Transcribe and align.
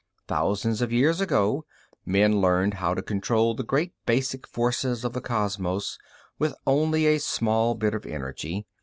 Thousands 0.27 0.81
of 0.81 0.91
years 0.91 1.21
ago, 1.21 1.63
men 2.07 2.41
learned 2.41 2.73
how 2.73 2.95
to 2.95 3.03
control 3.03 3.53
the 3.53 3.61
great 3.61 3.93
basic 4.07 4.47
forces 4.47 5.05
of 5.05 5.13
the 5.13 5.21
cosmos 5.21 5.99
with 6.39 6.55
only 6.65 7.05
a 7.05 7.19
small 7.19 7.75
bit 7.75 7.93
of 7.93 8.07
energy. 8.07 8.65